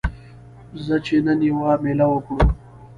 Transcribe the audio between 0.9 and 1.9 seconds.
چې نن یوه